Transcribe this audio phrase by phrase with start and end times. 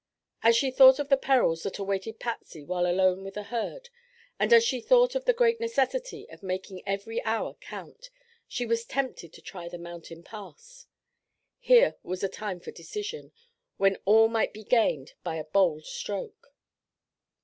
[0.41, 3.89] As she thought of the perils that awaited Patsy while alone with the herd,
[4.39, 8.09] and as she thought of the great necessity of making every hour count,
[8.47, 10.87] she was tempted to try the mountain pass.
[11.59, 13.31] Here was a time for decision;
[13.77, 16.55] when all might be gained by a bold stroke.